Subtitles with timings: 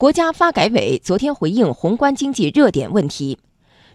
[0.00, 3.38] 国家发改委昨天回应宏观经济热点问题：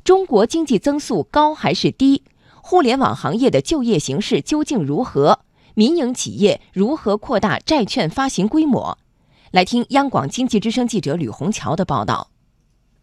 [0.04, 2.22] 中国经济增速高还是低？
[2.62, 5.40] 互联网行业的就业形势究竟如何？
[5.74, 9.00] 民营企业如何扩大债券发行规模？
[9.50, 12.30] 来听央广经济之声记者吕红桥的报道。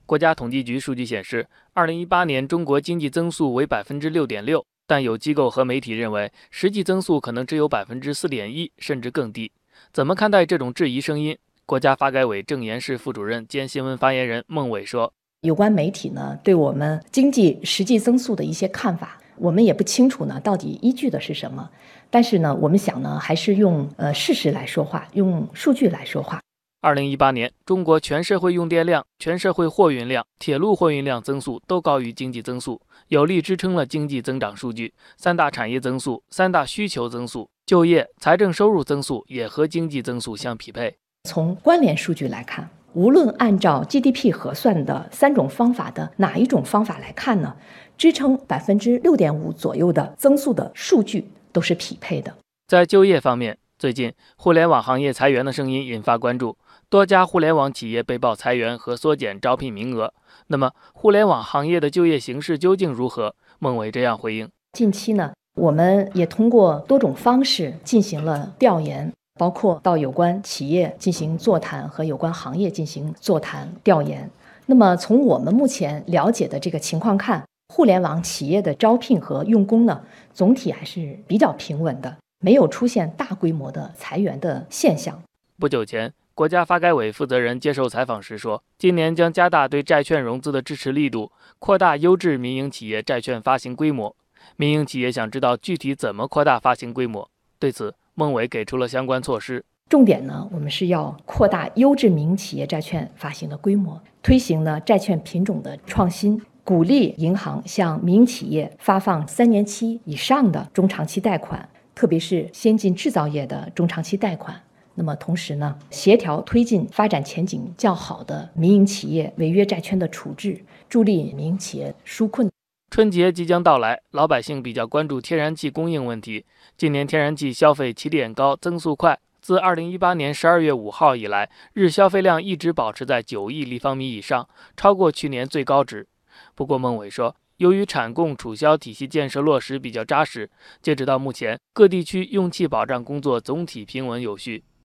[0.06, 9.50] 国家统计局数据显示，二零一八年中国经济增速为百分之六点六，但有机构和媒体认为，实际增速可能只有百分之四点一，甚至更低。
[9.92, 11.36] 怎么看待这种质疑声音？
[11.64, 21.70] 国家发改委政研室副主任兼新闻发言人孟伟说：“有关媒体呢，对我们经济实际增速的一些看法，我们也不清楚呢，到底依据的是什么。
[22.10, 26.40] 但是呢，我们想呢，还是用呃事实来说话，用数据来说话。”
[26.82, 34.92] 二零一八年，中国全社会用电量、全社会货运量、铁路货运量增速都高于经济增速，有力支撑了经济增长数据。
[35.16, 40.96] 三大产业增速、三大需求增速、就业、财政收入增速也和经济增速相匹配。
[41.28, 47.54] 从关联数据来看，无论按照 GDP 核算的三种方法的哪一种方法来看呢，
[47.96, 52.34] 支撑百分之六点五左右的增速的数据都是匹配的。
[52.66, 56.56] 在就业方面，最近互联网行业裁员的声音引发关注。
[56.88, 60.12] 多家互联网企业被曝裁员和缩减招聘名额。
[60.48, 63.34] 那么，互联网行业的就业形势究竟如何？
[63.60, 74.30] 孟伟这样回应：近期呢，我们也通过多种方式进行了调研，包括到有关企业进行座谈和有关行业进行座谈调研。
[74.66, 80.02] 那么，从我们目前了解的这个情况看，互联网企业的招聘和用工呢，
[80.32, 85.22] 总体还是比较平稳的，没有出现大规模的裁员的现象。
[85.58, 86.12] 不久前。
[86.34, 94.16] 国家发改委负责人接受采访时说：“今年将加大对债券融资的支持力度，扩大优质民营企业债券发行规模。
[94.56, 97.28] 民营企业想知道具体怎么扩大发行规模。
[97.58, 99.64] 对此，孟伟给出了相关措施。
[99.88, 114.54] 重点呢，我们是要扩大优质民营企业债券发行的规模，推行呢债券品种的创新，鼓励银行向民营企业发放三年期以上的中长期贷款，特别是先进制造业的中长期贷款。”
[114.94, 122.50] 那么同时呢，协调推进发展前景较好的民营企业违约债券的处置，助力民营企业纾困。
[122.92, 126.44] 春节即将到来，老百姓比较关注天然气供应问题。
[126.76, 129.18] 今年天然气消费起点高，增速快。
[129.40, 136.06] 自二零一八年十二月五号以来，日消费量一直保持在九亿立方米以上，超过去年最高值。
[136.54, 140.50] 不过孟伟说，由于产供储销体系建设落实比较扎实，
[140.82, 144.64] 截止到目前，各地区用气保障工作总体平稳有序。